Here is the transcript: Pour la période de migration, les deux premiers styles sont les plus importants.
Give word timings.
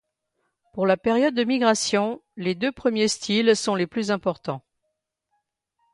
Pour 0.73 0.87
la 0.87 0.97
période 0.97 1.35
de 1.35 1.43
migration, 1.43 2.23
les 2.35 2.55
deux 2.55 2.71
premiers 2.71 3.07
styles 3.07 3.55
sont 3.55 3.75
les 3.75 3.85
plus 3.85 4.09
importants. 4.09 4.63